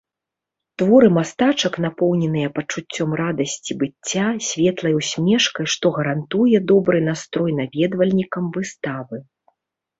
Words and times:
Творы 0.81 1.07
мастачак 1.17 1.73
напоўненыя 1.85 2.49
пачуццём 2.55 3.09
радасці 3.21 3.77
быцця, 3.85 4.25
светлай 4.49 4.93
усмешкай, 5.03 5.65
што 5.77 5.85
гарантуе 6.01 6.57
добры 6.75 6.97
настрой 7.13 7.51
наведвальнікам 7.63 8.43
выставы. 8.61 9.25